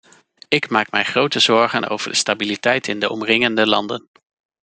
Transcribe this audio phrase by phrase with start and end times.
[0.47, 4.09] Ik maak mij grote zorgen over de stabiliteit in de omringende landen.